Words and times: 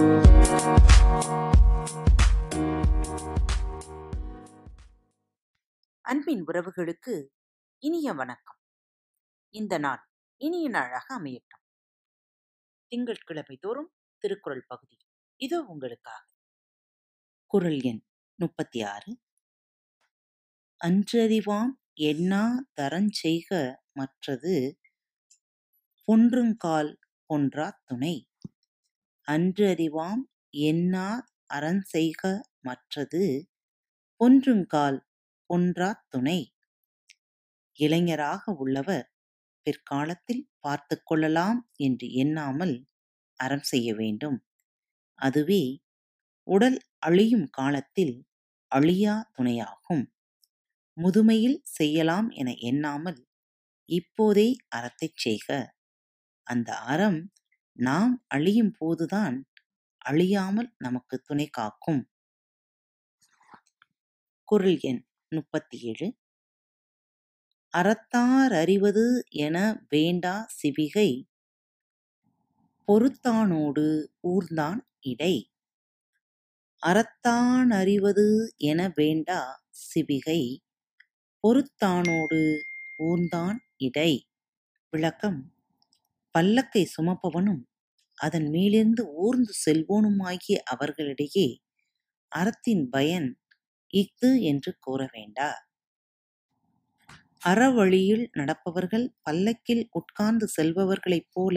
அன்பின் 0.00 0.26
உறவுகளுக்கு 6.46 7.26
இனிய 7.78 8.12
வணக்கம். 8.12 8.58
இந்த 9.50 9.78
நாள் 9.78 10.08
இனிய 10.36 10.68
நாளாக 10.68 11.20
அமையட்டும். 11.20 11.64
திங்கட்கிழமை 12.86 13.56
தோறும் 13.56 13.94
திருக்குறள் 14.18 14.64
பகுதி. 14.66 14.96
இதோ 15.36 15.62
உங்களுக்காக. 15.62 16.26
குறள் 17.46 17.80
எண் 17.80 18.04
முப்பத்தி 18.34 18.82
ஆறு 18.82 19.20
அன்றறிவாம் 20.84 21.72
என்னா 21.92 22.66
தரஞ்செய்க 22.80 23.74
மற்றது 23.92 24.80
பொன்றுங்கால் 26.06 26.96
பொன்றா 27.34 27.72
துணை. 27.84 28.24
அன்றறிவாம் 29.30 30.22
எண்ணா 30.66 31.08
அறஞ்செய்க 31.54 32.22
மற்றது 32.60 33.22
பொன்றுங்கால் 34.20 34.98
பொன்றாத் 35.50 36.04
துணை. 36.08 36.40
இளைஞராக 37.78 38.52
உள்ளவர் 38.54 39.06
பிற்காலத்தில் 39.66 40.44
பார்த்து 40.60 40.96
கொள்ளலாம் 41.02 41.60
என்று 41.80 42.06
எண்ணாமல் 42.14 42.76
அறம் 43.40 43.62
செய்ய 43.62 43.88
வேண்டும். 43.94 44.38
அதுவே 45.18 45.62
உடல் 46.48 46.78
அழியும் 46.98 47.48
காலத்தில் 47.50 48.14
அழியா 48.72 49.16
துணையாகும். 49.34 50.04
முதுமையில் 50.96 51.58
செய்யலாம் 51.70 52.28
என 52.30 52.50
எண்ணாமல் 52.62 53.20
இப்போதே 53.88 54.48
அறத்தைச் 54.76 55.16
செய்க. 55.16 55.48
அந்த 56.46 56.70
அறம் 56.86 57.20
நாம் 57.80 58.24
அழியும் 58.28 58.72
போதுதான் 58.78 59.36
அழியாமல் 59.98 60.74
நமக்கு 60.78 61.18
துணை 61.18 61.46
காக்கும். 61.48 62.02
குரல் 64.44 64.78
எண் 64.80 65.02
முப்பத்தி 65.28 65.78
ஏழு 65.80 66.08
அறத்தார் 67.74 68.54
அறிவது 68.62 69.04
என 69.28 69.56
வேண்டா 69.88 70.34
சிவிகை 70.58 71.10
பொறுத்தானோடு 72.88 73.86
ஊர்ந்தான் 74.22 74.80
இடை. 75.00 75.34
அறத்தான் 76.82 77.70
அறிவது 77.70 78.54
என 78.56 78.92
வேண்டா 78.94 79.40
சிவிகை 79.84 80.42
பொறுத்தானோடு 81.44 82.42
ஊர்ந்தான் 82.98 83.58
இடை. 83.76 84.12
விளக்கம் 84.92 85.40
பல்லக்கை 86.34 86.82
சுமப்பவனும் 86.96 87.62
அதன் 88.20 88.48
மேலிருந்து 88.50 89.02
ஊர்ந்து 89.16 89.52
செல்வோனுமாகிய 89.64 90.56
அவர்களிடையே 90.64 91.48
அறத்தின் 92.32 92.84
பயன் 92.88 93.28
இஃது 93.94 94.30
என்று 94.42 94.72
கூற 94.78 95.00
வேண்டா. 95.12 95.50
அறவழியில் 97.42 98.24
நடப்பவர்கள் 98.32 99.06
பல்லக்கில் 99.22 99.84
உட்கார்ந்து 99.90 100.46
செல்பவர்களைப் 100.56 101.30
போல 101.32 101.56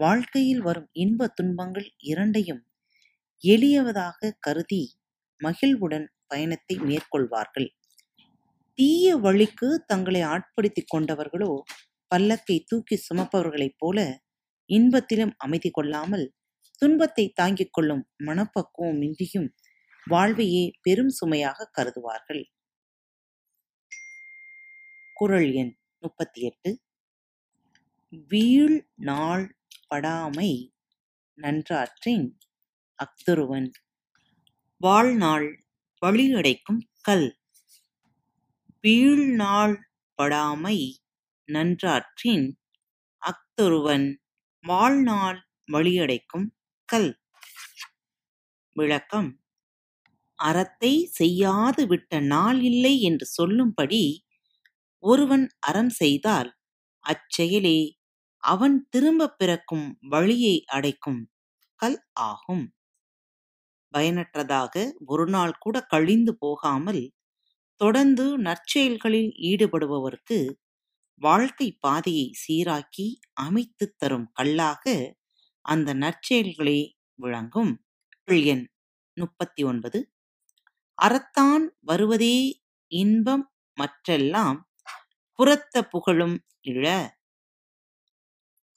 வாழ்க்கையில் 0.00 0.62
வரும் 0.62 0.88
இன்ப 0.94 1.28
துன்பங்கள் 1.28 1.88
இரண்டையும் 2.04 2.62
எளியவதாக 3.44 4.30
கருதி 4.40 4.82
மகிழ்வுடன் 5.40 6.06
பயணத்தை 6.26 6.76
மேற்கொள்வார்கள். 6.80 7.68
தீய 8.78 9.16
வழிக்கு 9.16 9.68
தங்களை 9.86 10.22
ஆட்படுத்திக் 10.26 10.90
கொண்டவர்களோ 10.94 11.52
பல்லக்கை 12.10 12.56
தூக்கி 12.64 12.96
சுமப்பவர்களைப் 12.98 13.78
போல 13.78 13.98
இன்பத்திலும் 14.68 15.34
அமைதி 15.36 15.70
கொள்ளாமல் 15.70 16.26
துன்பத்தை 16.78 17.24
தாங்கிக் 17.34 17.72
கொள்ளும் 17.72 18.02
மனப்பக்குவம் 18.16 19.00
இன்றியும் 19.02 19.48
வாழ்வையே 20.06 20.64
பெரும் 20.82 21.08
சுமையாக 21.08 21.70
கருதுவார்கள். 21.78 22.44
குறள் 25.12 25.52
எண் 25.52 25.72
முப்பத்தி 25.98 26.40
எட்டு 26.40 26.70
வீழ் 28.30 28.78
நாள் 28.94 29.46
படாமை 29.94 30.50
நன்றாற்றின் 31.38 32.26
அக்துருவன் 32.98 33.70
வாழ்நாள் 34.80 35.48
வழியடைக்கும் 36.02 36.82
கல். 37.00 37.28
வீழ்நாள் 38.80 39.76
படாமை 40.18 40.76
நன்றாற்றின் 41.48 42.46
அக்துருவன் 43.22 44.06
வாழ்நாள் 44.66 45.38
வழியடைக்கும் 45.72 46.46
கல். 46.88 47.10
விளக்கம். 48.76 49.28
அறத்தை 50.38 50.92
செய்யாது 51.12 51.82
விட்ட 51.86 52.20
நாள் 52.26 52.60
இல்லை 52.62 52.94
என்று 53.00 53.26
சொல்லும்படி 53.26 54.02
ஒருவன் 55.04 55.46
அறம் 55.60 55.92
செய்தால் 55.92 56.50
அச்செயலே 57.04 57.78
அவன் 58.42 58.76
திரும்பப் 58.90 59.36
பிறக்கும் 59.38 59.86
வழியை 60.08 60.56
அடைக்கும் 60.68 61.22
கல் 61.80 62.00
ஆகும். 62.26 62.66
பயனற்றதாக 63.94 64.74
ஒரு 65.06 65.26
நாள் 65.26 65.54
கூட 65.58 65.76
கழிந்து 65.84 66.32
போகாமல் 66.38 67.02
தொடர்ந்து 67.80 68.26
நற்செயல்களில் 68.38 69.30
ஈடுபடுபவருக்கு 69.50 70.38
வாழ்க்கை 71.18 71.72
பாதையை 71.72 72.32
சீராக்கி 72.32 73.06
அமைத்துத் 73.32 73.98
தரும் 73.98 74.30
கல்லாக 74.32 75.14
அந்த 75.60 75.94
நற்செயல்களே 75.94 76.92
விளங்கும். 77.14 77.84
எண் 78.24 78.68
முப்பத்தி 79.14 79.62
ஒன்பது 79.62 80.12
அறத்தான் 81.02 81.64
வருவதே 81.80 82.64
இன்பம் 82.86 83.52
மற்றெல்லாம் 83.76 84.58
புறத்த 85.32 85.88
புகழும் 85.88 86.44
இழ. 86.68 87.08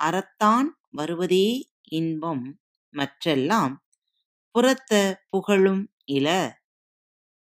அறத்தான் 0.00 0.68
வருவதே 0.90 1.72
இன்பம் 1.88 2.60
மற்றெல்லாம் 2.94 3.74
புறத்த 4.50 5.24
புகழும் 5.30 5.94
இல 6.04 6.28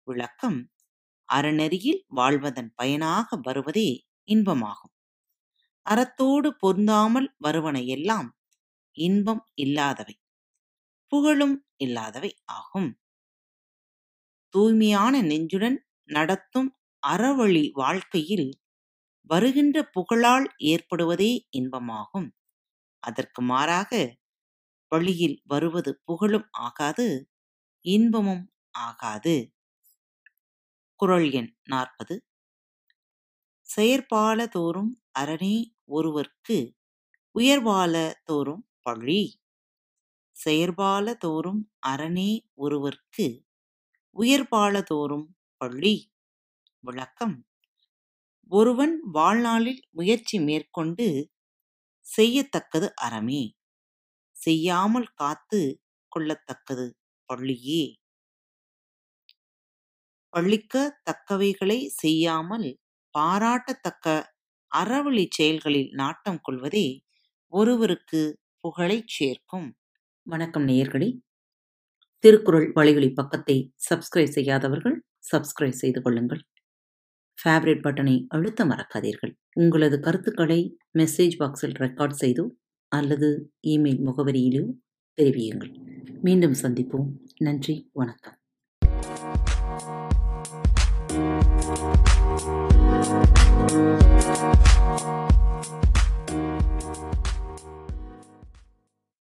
விளக்கம். 0.08 0.72
அறநெறியில் 1.34 2.04
வாழ்வதன் 2.08 2.72
பயனாக 2.76 3.40
வருவதே 3.42 3.90
இன்பமாகும். 4.28 4.94
அறத்தோடு 5.86 6.50
பொருந்தாமல் 6.56 7.30
வருவன 7.38 7.82
எல்லாம் 7.88 8.30
இன்பம் 8.98 9.44
இல்லாதவை 9.56 10.16
புகழும் 11.12 11.56
இல்லாதவை 11.78 12.32
ஆகும். 12.54 12.90
தூய்மையான 14.54 15.22
நெஞ்சுடன் 15.22 15.78
நடத்தும் 16.10 16.70
அறவழி 17.04 17.72
வாழ்க்கையில் 17.74 18.48
வருகின்ற 19.30 19.78
புகழால் 19.90 20.48
ஏற்படுவதே 20.66 21.32
இன்பமாகும். 21.52 22.28
அதற்கு 23.04 23.42
மாறாக 23.42 23.92
வழியில் 24.92 25.38
வருவது 25.46 25.92
புகழும் 26.06 26.48
ஆகாது 26.60 27.08
இன்பமும் 27.86 28.44
ஆகாது. 28.80 29.36
குறள் 31.00 31.32
எண் 31.32 31.52
நாற்பது. 31.64 32.16
செயற்பால 33.70 34.40
தோறும் 34.48 34.92
அரணே 35.20 35.56
ஒருவர்க்கு 35.90 36.58
உயர்வால 37.36 37.96
தோறும் 38.24 38.64
பழி. 38.82 39.22
செயற்பால 40.36 41.16
தோறும் 41.18 41.62
அரணே 41.88 42.32
ஒருவர்க்கு 42.58 43.28
உயர்பால 44.16 44.84
தோறும் 44.84 45.28
பழி. 45.62 45.96
விளக்கம். 46.84 47.38
ஒருவன் 48.52 48.96
வாழ்நாளில் 49.12 49.82
முயற்சி 49.92 50.40
மேற்கொண்டு 50.40 51.08
செய்யத்தக்கது 52.06 52.90
அறமே. 53.02 53.44
செய்யாமல் 54.36 55.10
காத்து 55.14 55.62
கொள்ளத்தக்கது 56.12 56.88
பள்ளியே 57.30 57.84
பள்ளிக்க 60.34 60.76
தக்கவைகளை 61.06 61.78
செய்யாமல் 61.96 62.68
பாராட்டத்தக்க 63.18 64.34
அறவழி 64.76 65.26
செயல்களில் 65.30 65.90
நாட்டம் 65.92 66.40
கொள்வதே 66.42 67.04
ஒருவருக்கு 67.48 68.40
புகழைச் 68.60 69.08
சேர்க்கும். 69.08 69.76
வணக்கம் 70.24 70.68
நேயர்களே. 70.68 71.20
திருக்குறள் 72.20 72.72
வழிகளி 72.74 73.14
பக்கத்தை 73.14 73.74
சப்ஸ்கிரைப் 73.90 74.34
செய்யாதவர்கள் 74.38 75.06
சப்ஸ்கிரைப் 75.32 75.80
செய்து 75.82 76.02
கொள்ளுங்கள். 76.02 76.44
ஃபேவரட் 77.44 77.84
பட்டனை 77.84 78.26
அழுத்த 78.28 78.66
மறக்காதீர்கள். 78.66 79.34
உங்களது 79.54 80.00
கருத்துக்களை 80.00 80.78
மெசேஜ் 80.94 81.36
பாக்ஸில் 81.40 81.78
ரெக்கார்ட் 81.78 82.16
செய்தோ 82.22 82.48
அல்லது 82.88 83.54
இமெயில் 83.68 84.04
முகவரியிலோ 84.06 84.66
தெரிவியுங்கள். 85.22 85.74
மீண்டும் 86.22 86.56
சந்திப்போம். 86.62 87.08
நன்றி. 87.38 87.90
வணக்கம். 87.94 88.38
Thank 91.66 91.94
you. 95.02 95.33